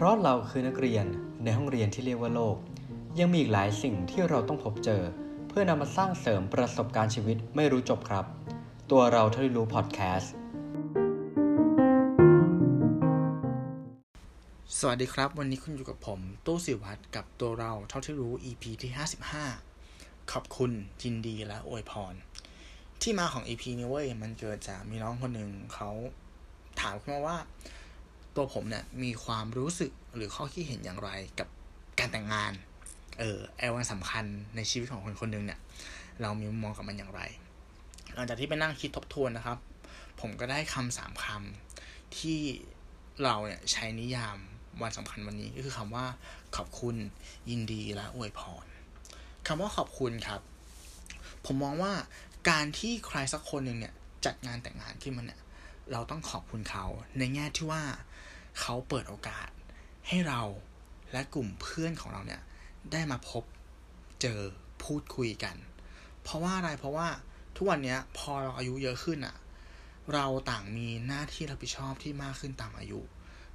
[0.00, 1.06] เพราะเราคือนักเรียน
[1.44, 2.56] ในห้องเรียนที่เรียกว่าโลก
[3.18, 5.02] ยังมีอีกหลายสิ่งที่เราต้องพบเจอ
[5.48, 8.24] เพื่อนำมาสร้างเสริมประสบการณ์ชีวิตไม่รู้จบครับ
[8.90, 10.32] ตัวเราเท่าที่รู้พอดแคสต์
[14.78, 18.90] สวัสดีครับ วันนี้คุณอยู่กับผม ตู้สิวัตรกับตัวเราเท่าที่รู้ EP ที่
[19.60, 20.70] 55 ขอบคุณ
[21.02, 22.14] ยินดีและอวยพร
[23.02, 25.90] ที่มาของ EP นี้เว้ยมันเกิดจากมีน้องคนหนึ่งเขา
[26.80, 27.38] ถามขึ้นมาว่า
[28.38, 31.48] ตัวผมเนี่ยมีความรู้สึกหรือข้อคิดเห็นอย่างไรกับ
[31.98, 32.52] การแต่งงาน
[33.18, 34.24] เออไอวันสำคัญ
[34.56, 35.60] ในชีวิตของคนคนหนึ่งเนี่ย
[36.22, 37.22] เรามีมุมมองกับมันอย่างไร
[38.14, 39.58] หลังจากที่ไปนั่งคิดทบทวนนะครับ
[40.20, 42.38] ผมก็ได้คำสามคำที่
[43.24, 44.38] เราเนี่ยใช้นิยาม
[44.82, 46.06] วันสำคัญวันนี้ก็คือคำว่า
[46.56, 46.96] ขอบคุณ
[47.50, 48.66] ยินดีและอวยพร
[49.46, 50.40] คำว่าขอบคุณครับ
[51.46, 51.92] ผมมองว่า
[52.50, 55.40] การที่ใครสักคนหนึ่งเนี่ยจัดงานแต่งงานขึ้นมาเนี่ย
[55.92, 56.84] เราต้องขอบคุณเขา
[57.18, 57.82] ในแง่ที่ว่า
[58.60, 59.48] เขาเปิดโอกาส
[60.08, 60.42] ให้เรา
[61.12, 62.42] และกลุ่มเพื่อนของเราเนี่ย
[62.92, 63.44] ได้มาพบ
[64.22, 64.40] เจอ
[64.84, 65.56] พูดคุยกัน
[66.22, 67.08] เพราะว่าอะไรเพราะว่า
[67.56, 69.36] ทุกวันนี้พอเราอายุเยอะขึ้นอะ
[70.14, 73.00] เราต่างมีหน้าที่รับผิดชอบที่มากขึ้นตามอายุ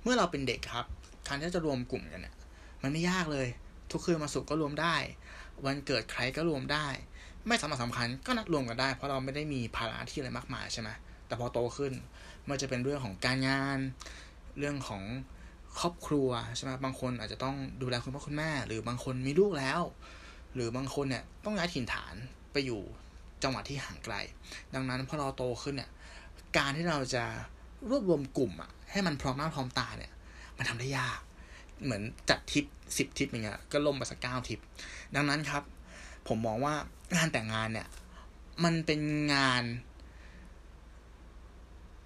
[0.02, 0.86] เมื่อเราเป็นเด็กครับ
[1.28, 2.36] การที่จะรวมกลุ่มกันเนี่ย
[2.82, 3.48] มันไม่ยากเลย
[3.92, 4.96] ทุกคืนมาสุขก็รวมได้
[5.66, 6.88] วันเกิดใครก็รวมได้
[7.48, 10.90] ไม่สำคัญสำคัญก็นัดรวมกันได้ เพราะเราไม่ได้มีภาระที่อะไรมากมายใช่ไหม
[11.28, 11.94] แต่พอโตขึ้น
[12.50, 13.80] มันจะเป็นเรื่องของการงาน
[14.58, 15.04] เรื่องของ
[15.80, 19.82] ครอบครัวใช่ไหมบางคนอาจจะต้องดูแลคุณพ่อคุณแม่ หรือบางคนมีลูกแล้ว
[20.54, 22.16] หรือบางคนเนี่ยต้องย้ายถิ่นฐาน
[22.52, 22.82] ไปอยู่
[23.44, 24.16] จังหวัดที่ห่างไกล
[24.74, 25.90] ดังนั้นพอเราโตขึ้นเนี่ย
[26.58, 27.24] การที่เราจะ
[27.90, 30.12] รวบรวมกลุ่มอะให้มันพร้อมหน้าพร้อมตาเนี่ย
[30.58, 31.20] มันทำได้ยาก
[31.84, 32.66] เหมือนจัดทิป
[32.98, 34.60] สิบทิปอย่างเงี้ยก็ล่มไปสักเก้าทิป
[35.16, 35.64] ดังนั้นครับ
[36.28, 36.74] ผมมองว่า
[37.16, 37.88] งานแต่งงานเนี่ย
[38.64, 39.00] มันเป็น
[39.34, 39.64] งาน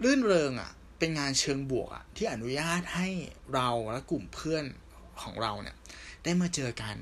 [0.04, 3.08] รื่นเริงอะ่ะ เป็นงานเชิงบวกอะที่อนุญาตให้
[3.54, 4.66] เราและกลุ่มเพื่อน
[5.22, 5.76] ของเราเนี่ย
[6.24, 6.96] ได้มาเจอกัน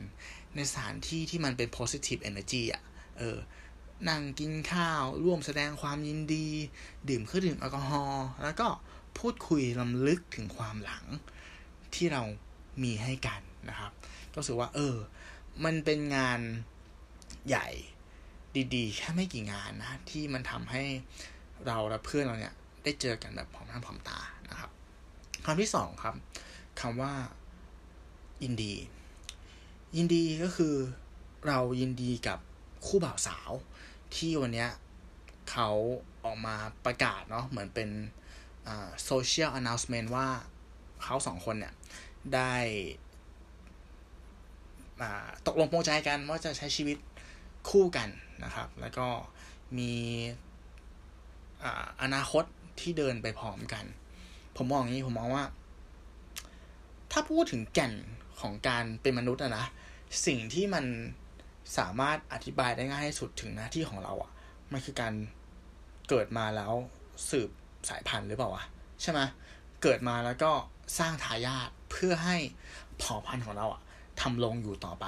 [0.56, 2.84] ในสถานที่ที่มันเป็น positive energy อะ
[3.18, 3.38] เออ
[4.10, 6.48] นั่งกินข้าวร่วมแสดงความยินดี
[7.10, 8.68] ดื่มเครื่องดื่มแอลกอฮอล์แล้วก็
[9.18, 11.06] พูดคุยลำลึกถึงความหลัง
[11.96, 12.24] ที่เรา
[12.84, 13.92] มีให้กันนะครับ
[14.32, 14.96] ก็รู้สึกว่า เออ
[15.66, 16.40] มันเป็นงาน
[17.48, 17.68] ใหญ่
[18.76, 20.84] ดีๆ แค่ไม่กี่งานนะ ที่มันทำให้
[21.68, 24.20] เราและเพื่อนเราเนี่ย ได้เจอกันแบบพร้อมหน้าพร้อมตา
[24.50, 24.72] นะครับ
[25.46, 26.16] คำที่สองครับ
[26.82, 27.14] คำว่า
[28.44, 28.74] ยินดี
[29.96, 30.76] ยินดีก็คือ
[31.48, 32.40] เรายินดีกับ
[32.86, 33.52] คู่บ่าวสาว
[34.16, 34.68] ที่วันนี้
[35.52, 35.70] เขา
[36.24, 37.90] ออกมาประกาศเนาะเหมือนเป็น
[39.06, 40.28] โซเชียลอนาวส์เมนต์ว่า
[41.04, 41.74] เขาสองคนเนี่ย
[42.34, 42.54] ได้
[45.46, 46.98] ตกลงปรงใจกันว่าจะใช้ชีวิต
[47.70, 48.10] คู่กัน
[48.44, 49.08] นะครับ แล้วก็
[49.78, 49.94] มี
[52.02, 52.44] อนาคต
[52.80, 53.86] ที่เดินไปพร้อมกัน
[54.56, 55.46] ผมมองอย่างนี้ผมมองว่า
[57.12, 57.94] ถ้าพูดถึงแก่น
[58.42, 59.66] ของการเป็นมนุษย์อะนะ
[60.26, 60.86] สิ่งที่มัน
[61.78, 64.32] สามารถอธิบายได้ง่ายที่สุดถึงหน้าที่ของเราอะ
[64.72, 65.14] มันคือการ
[66.10, 66.74] เกิดมาแล้ว
[67.30, 67.50] สืบ
[67.90, 68.64] สายพันธุ์หรือเปล่าวะ
[69.02, 69.20] ใช่ไหม
[69.82, 70.52] เกิดมาแล้วก็
[71.00, 72.38] สร้างทายาทเพื่อให้
[72.98, 73.82] เผ่าพันธุ์ของเราอะ
[74.22, 75.06] ทำลงอยู่ต่อไป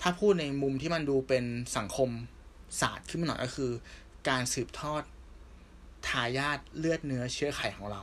[0.00, 1.44] ถ้าพูดในมุมที่มันดูเป็น
[1.76, 2.10] สังคม
[2.80, 3.70] ศาสตร์ขึ้นมาหน่อยก็คือ
[4.28, 5.02] การสืบทอด
[6.08, 8.02] ทายาทเลือดเนื้อเชื้อไขของเรา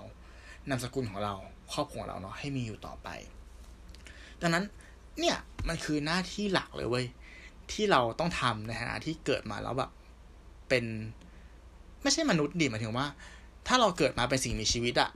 [0.69, 1.35] นามสกุลของเรา
[1.73, 3.09] ครอบครัวของเราเนาะให้มีอยู่ต่อไป
[4.41, 4.63] ดังนั้น
[5.19, 7.05] เนี่ยมันคือหน้าที่หลักเลยเว้ย
[7.71, 9.91] ที่เราต้องทำในฐานะที่เกิดมาแล้วแบบ
[10.69, 10.85] เป็น
[12.01, 13.07] ไม่ใช่มนุษย์ดิหมายถึงว่า
[13.67, 15.11] ถ้าเราเกิดมาเป็นสิ่งมีชีวิตอะ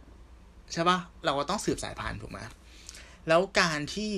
[0.73, 2.39] ใช่ปะเราก็ต้องสืบสายพันธุ์ถูกไหม
[3.27, 4.11] แล้วการที่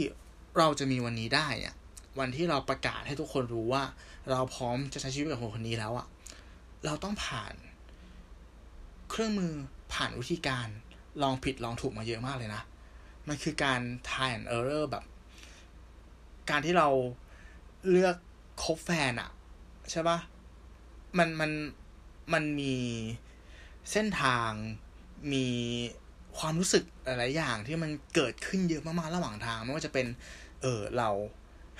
[0.58, 1.76] เราจะมีวันนี้ได้เนี่ย
[2.20, 3.84] วันที่เราประกาศให้ทุกคนรู้ว่า
[4.31, 6.08] เราพร้อมจะใช้ชีวิตกับคนคนนี้แล้วอะ
[6.86, 7.54] เราต้องผ่าน
[9.12, 9.54] เครื่องมือ
[9.94, 10.68] ผ่านวิธีการ
[11.22, 12.62] ลองผิดลองถูกมาเยอะมากเลยนะ
[13.28, 15.04] มันคือการ try and error แบบ
[16.50, 16.90] การที่เรา
[17.90, 18.16] เลือก
[18.64, 19.30] คบแฟนอะ
[19.92, 20.20] ใช่ปะ
[21.18, 21.52] มันมัน
[22.34, 22.76] มันมี
[23.92, 24.52] เส้นทาง
[25.34, 25.48] มี
[26.38, 30.07] ความรู้สึกหลายอย่างที่มันเกิดขึ้นเยอะมาก ๆ ระหว่างทาง ไม่ว่าจะเป็น
[30.62, 31.10] เออเรา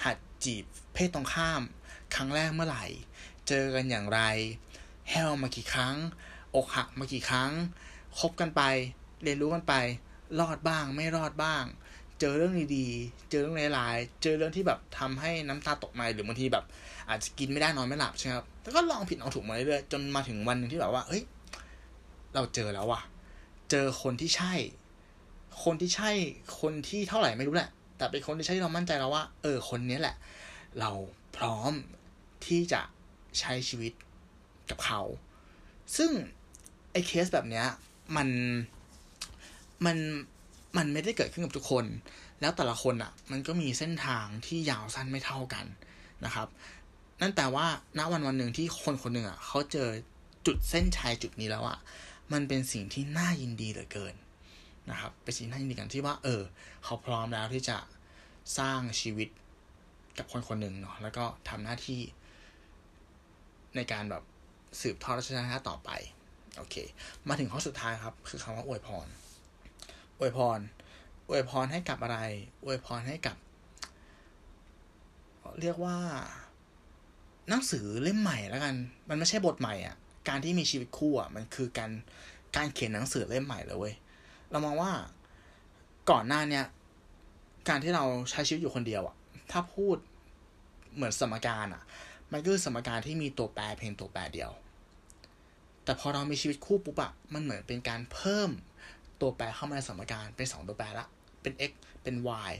[0.04, 1.62] หัดจีบเพศตรงข้าม
[2.16, 2.86] ครั้งแรกเมื่อไหร่
[3.48, 4.22] เจอกันอย่างไร
[5.10, 5.95] แฮลมากี่ครั้ง
[6.56, 7.51] อกหักมากี่ครั้ง
[8.19, 8.62] คบกันไป
[9.24, 9.74] เรียนรู้กันไป
[10.39, 11.63] รอดบ้างไม่รอดบ้าง
[12.19, 16.65] เจอเรื่องดีๆ เจอเรื่องร้ายๆ เจอเรื่องที่แบบทำให้น้ำตาตกในหรือบางทีแบบ
[17.09, 21.24] อาจจะกินไม่ได้นอนไม่หลับใช่ไหมครับแล้วก็ลองผิดลองถูกมาเรื่อยๆจนมาถึงวันหนึ่งที่แบบว่า เฮ้ย
[22.36, 23.01] เราเจอแล้วว่ะ
[23.69, 24.53] เจอคนที่ใช่
[25.63, 26.12] คนที่ใช่
[26.59, 30.15] คนที่เท่าไหร่ไม่รู้แหละ แต่เป็นคนที่ใช่ที่เรามั่นใจแล้วว่า เออ คนนี้แหละ
[30.80, 30.92] เรา
[31.38, 31.74] พร้อม
[32.45, 32.81] ที่จะ
[33.39, 33.94] ใช้ชีวิต
[34.69, 35.01] กับเขา
[35.98, 36.12] ซึ่ง
[36.91, 37.65] ไอ้เคสแบบเนี้ย
[38.15, 38.27] มัน
[39.85, 39.97] มัน
[40.77, 41.85] มันไม่ได้เกิดขึ้นกับทุกคน
[42.41, 45.65] แล้วแต่ละคนอะ่ะ มันก็มีเส้นทางที่ยาวสั้นไม่เท่ากัน
[46.25, 46.47] นะครับ
[47.21, 47.67] นั่นแปลว่า
[47.97, 49.89] ณวันวันหนึ่งที่คนคนหนึ่งอะ่ะเขาเจอ
[50.45, 51.77] จุดเส้นชัยจุดนี้แล้วอะ่ะ
[52.33, 54.15] มันเป็นสิ่งที่น่ายินดีเหลือเกิน
[54.89, 56.41] นะครับ เป็นสิ่งน่ายินดีกันที่ว่า เออ
[56.83, 57.77] เขาพร้อมแล้วที่จะ
[58.57, 59.29] สร้างชีวิต
[60.17, 62.01] กับคนคนหนึ่งเนาะ แล้วก็ทำหน้าที่
[63.75, 64.23] ในการแบบ
[64.81, 65.89] สืบทอดราชการต่อไป
[66.57, 66.75] โอเค
[67.27, 69.07] มาถึงข้อสุดท้ายครับ คือคำว่าอวยพร
[70.19, 70.59] อวยพร
[71.30, 72.18] อวยพรให้กับอะไร
[72.65, 73.38] อวยพรให้กับ
[75.62, 75.98] เรียกว่า
[77.50, 78.75] หนังสือเล่มใหม่แล้วกัน
[79.09, 79.95] มันไม่ใช่บทใหม่อะ
[80.30, 81.92] การที่มีชีวิตคู่อะ มันคือการ
[82.56, 83.95] การเขียนหนังสือเล่มใหม่เลยเว้ย
[84.51, 84.92] เรามองว่า
[86.09, 86.65] ก่อนหน้าเนี้ย
[87.69, 89.15] การที่เราใช้ชีวิตอยู่คนเดียวอะ
[89.51, 89.98] ถ้าพูด
[90.95, 91.83] เหมือนสมการอะ
[92.31, 94.51] มันคือสมการที่มีตัวแปรเพียงตัวแปรเดียว
[95.91, 98.49] แต่พอเรามีชีวิตคู่ปุ๊บอะมันเหมือนเป็นการเพิ่ม
[99.21, 101.05] ตัวแปรเข้ามาในสมการเป็นสองตัวแปรละ
[101.41, 101.71] เป็น x
[102.03, 102.15] เป็น
[102.49, 102.53] y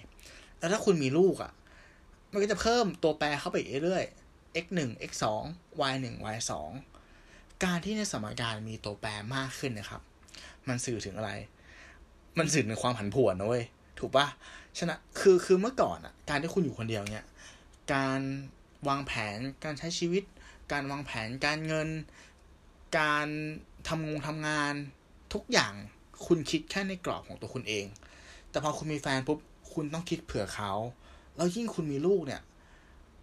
[0.60, 1.52] แล้วถ้าคุณมีลูกอะ่ะ
[2.32, 4.04] มันก็จะเพิ่มตัวแปรเข้าไปเรื่อย
[4.64, 5.44] x หนึ่ง x สอง
[5.92, 6.70] y หนึ่ง y สอง
[7.64, 10.02] การที่ในสมการมีตัวแปรมากขึ้นนะครับ
[10.68, 11.32] มันสื่อถึงอะไร
[12.38, 13.64] มันสื่อถึงความผันผวนนะเว้ย
[14.00, 14.28] ถูกปะ
[14.78, 17.26] ฉะนั้นคือ คือเมื่อก่อนอะการที่คุณอยู่คนเดียวเนี่ย
[17.94, 18.20] การ
[18.88, 20.24] วางแผน การใช้ชีวิต
[20.72, 21.90] การวางแผน การเงิน
[22.98, 23.28] การ
[23.88, 24.74] ทำงงทำงาน
[25.34, 25.74] ทุกอย่าง
[26.26, 27.86] คุณคิดแค่ในกรอบของตัวคุณเอง
[28.50, 29.40] แต่พอคุณมีแฟนปุ๊บ
[29.74, 30.72] คุณต้องคิดเผื่อเขา
[31.36, 32.42] แล้วยิ่งคุณมีลูกเนี่ย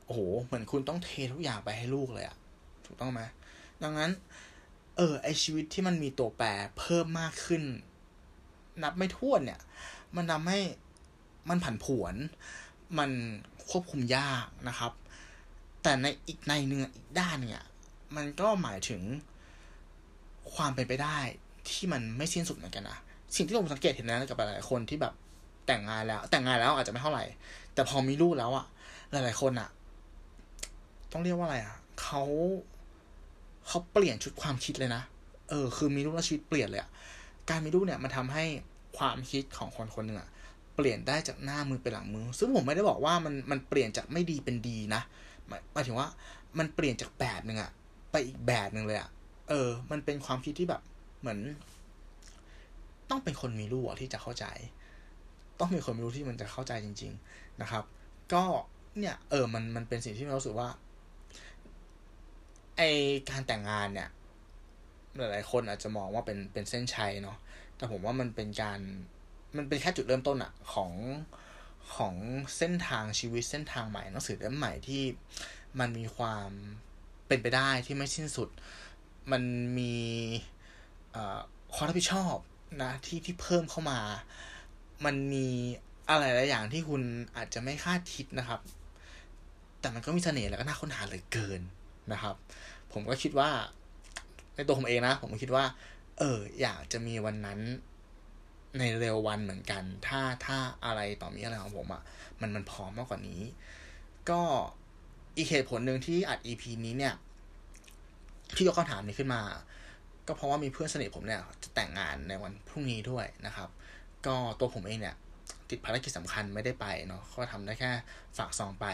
[0.05, 2.37] โอ้โห เหมือนคุณต้องเททุกอย่างไปให้ลูกเลยอะ
[2.85, 3.21] ถูกต้องไหม
[3.83, 4.11] ดังนั้น
[4.97, 6.47] เออ ไอชีวิตที่มันมีตัวแปร
[6.79, 7.63] เพิ่มมากขึ้น
[8.83, 9.61] นับไม่ถ้วนเนี่ย
[10.17, 10.61] มันทำให้
[11.49, 12.15] มันผันผวน
[12.99, 13.11] มัน
[13.69, 14.93] ควบคุมยากนะครับ
[15.83, 17.67] แต่ในอีกในเนื้ออีกด้านเนี่ย
[18.17, 19.03] มันก็หมายถึง
[20.57, 21.19] ความเป็นไปได้
[21.69, 22.99] ที่มันไม่สิ้นสุดเหมือนกันนะ
[23.37, 25.15] สิ่งที่ผมสังเกตเห็นนะกับหลายคนที่แบบ
[25.67, 27.25] แต่งงานแล้ว แต่งงานแล้วอาจจะไม่เท่าไหร่
[27.75, 28.67] แต่พอมีลูกแล้วอะ
[29.11, 29.69] หลายๆคนอะ
[31.13, 32.23] ต้องเรียกว่าอะไรอะเขา
[33.67, 35.03] เขาเปลี่ยนชุดความคิดเลยนะ
[35.49, 36.91] เออ คือมีลูกแล้วชีวิตเปลี่ยนเลยอะ
[37.51, 38.45] การมีลูกเนี่ยมันทำให้
[38.99, 40.29] ความคิดของคนคนหนึ่งอะ
[40.77, 45.03] เปลี่ยนได้จากหน้ามือไปหลังมือ ซึ่งผมไม่ได้บอกว่ามันมันเปลี่ยนจากไม่ดีเป็นดีนะ
[45.73, 46.09] หมายถึงว่า
[46.59, 47.71] มันเปลี่ยนจากแบบหนึ่งอะ
[48.11, 49.09] ไปอีกแบบหนึ่งเลยอะ
[49.49, 50.83] เออ มันเป็นความคิดที่แบบ
[51.21, 51.39] เหมือน
[53.11, 54.47] ต้องเป็นคนมีลูกที่จะเข้าใจ
[55.59, 57.85] ต้องมีคนมีลูกที่มันจะเข้าใจจริง ๆนะครับ
[58.33, 58.43] ก็
[58.99, 60.69] เนี่ย เออ มันมันเป็นสิ่งที่เรารู้สึกว่า
[62.77, 62.83] ไอ
[63.31, 64.09] การแต่งงานเนี่ย
[65.17, 67.39] หลายๆคนอาจจะมองว่าเป็นเป็นเส้นชัยเนาะ
[67.77, 68.81] แต่ผมว่ามันเป็นการ
[69.57, 70.93] มันเป็นแค่จุดเริ่มต้นอะของ
[71.97, 72.15] ของ
[72.59, 75.03] เส้นทางชีวิตเส้นทางใหม่หนังสือเล่มใหม่ที่
[75.79, 76.49] มันมีความ
[77.29, 78.49] เป็นไปได้ที่ไม่สิ้นสุด
[79.33, 79.43] มัน
[79.79, 79.95] มี
[81.75, 82.37] ความรับผิดชอบ
[82.83, 83.99] นะที่ที่เพิ่มเข้ามา
[85.05, 85.47] มันมี
[86.11, 87.03] อะไรหลายอย่างที่คุณ
[87.37, 88.61] อาจจะไม่คาดคิดนะครับ
[89.81, 91.61] แต่มันก็มีเสน่ห์แล้วก็น่าค้นหาเหลือเกิน
[92.13, 92.35] นะครับ
[92.93, 93.51] ผมก็คิดว่า
[94.55, 95.65] ในตัวผมเองนะ ผมก็คิดว่า
[96.19, 97.59] เออ อยากจะมีวันนั้น
[98.79, 102.03] ในเร็ววันเหมือนกัน ถ้าถ้าอะไรต่อมีอะไรของผมอะ่ะ
[102.41, 103.41] มันมันพร้อมมากกว่านี้
[104.31, 104.41] ก็
[105.37, 107.15] อีกเหตุผลหนึ่งที่อัด EP นี้เนี่ย
[108.57, 109.43] ที่ยกคำถามนี้ขึ้นมา
[110.27, 113.69] ก็เพราะว่ามีเพื่อนสนิทผมเนี่ยจะแต่งงานในวันพรุ่งนี้ด้วยนะครับ
[114.27, 115.17] ก็ตัวผมเองเนี่ย
[115.71, 117.91] ติดภารกิจสำคัญไม่ได้ไปเนาะก็ทำได้แค่
[118.39, 118.87] ฝากซองไป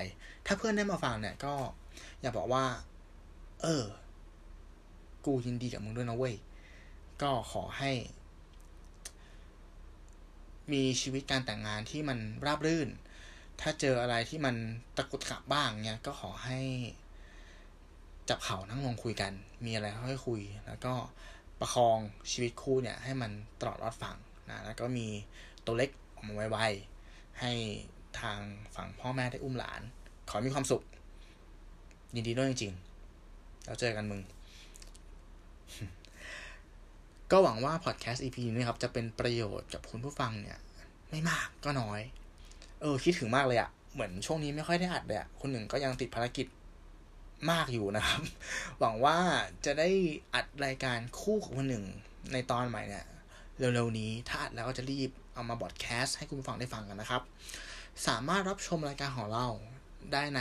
[0.46, 1.54] ถ้าเพื่อนได้มาฟังเนี่ยก็
[2.20, 2.64] อย่าบอกว่า
[3.62, 3.84] เออ
[5.26, 6.34] กูยินดีกับมึงด้วยนะเว้ย
[7.22, 7.92] ก็ขอให้
[10.72, 12.88] มีชีวิตการแต่งงานที่มันราบรื่น
[13.60, 14.54] ถ้าเจออะไรที่มัน
[14.96, 16.60] ตะกุดขับบ้างเนี่ยก็ขอให้
[18.28, 19.32] จับเขานั่งลงคุยกัน
[19.64, 20.92] มีอะไรค่อยคุย แล้วก็
[21.60, 21.98] ประคอง
[22.30, 24.16] ชีวิตคู่เนี่ยให้มันตลอดรอดฝั่ง
[24.50, 25.06] นะแล้วก็มี
[25.64, 27.52] ตัวเล็กออกมาไวๆให้
[28.20, 28.38] ทาง
[28.74, 29.80] ฝั่งพ่อแม่ได้อุ้มหลาน
[30.30, 30.82] ขอมีความสุข
[32.14, 34.20] ยินดีด้วยจริงๆแล้วเจอกันมึง
[37.30, 40.58] ก็หวังว่าพอดแคสต์ EP นี้ครับ จะเป็นประโยชน์กับคุณผู้ฟังเนี่ย
[41.10, 42.00] ไม่มากก็น้อย
[42.80, 46.46] เออ คิดถึงมากเลยอะเหมือนช่วงนี้ไม่ค่อยได้อัดเลยอะคุณหนึ่งก็ยังติดภารกิจ
[47.50, 48.22] มากอยู่นะครับ
[48.78, 49.18] หวังว่า
[49.64, 49.90] จะได้
[50.34, 51.84] อัดรายการคู่กับคนหนึ่ง
[52.32, 53.06] ในตอนใหม่เนี่ย
[53.58, 57.22] เร็วๆนี้ถ้าอัดแล้วก็จะรีบเอามาบอดแคสต์ให้คุณผู้ฟังได้ฟังกันนะครับ
[58.06, 59.46] สามารถรับชมรายการของเรา
[60.12, 60.40] ได้ใน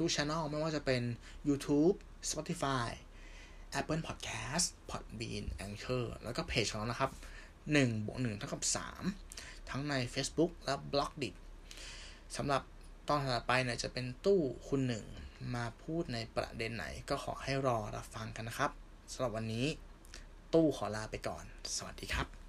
[0.00, 1.02] ทุกๆช่องไม่ว่าจะเป็น
[1.48, 1.96] YouTube
[2.30, 2.88] Spotify
[3.78, 7.12] Apple Podcast Podbean Anchor แล้วก็เพจของเรานะครับ
[7.58, 8.62] 1บวก1เท่ากับ
[9.16, 11.34] 3 ทั้งใน Facebook และ b l o g d i t
[12.36, 12.62] สำหรับ
[13.08, 15.04] ตอนถัดไปเนี่ยจะเป็นตู้คุณหนึ่ง
[15.54, 18.70] มาพูดในประเด็นไหนก็ขอให้รอรับฟังกันนะครับ
[19.12, 19.66] สำหรับวันนี้
[20.54, 21.44] ตู้ขอลาไปก่อน
[21.76, 22.43] สวัสดีครับ